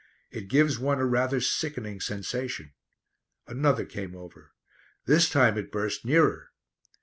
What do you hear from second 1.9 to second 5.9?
sensation. Another came over. This time it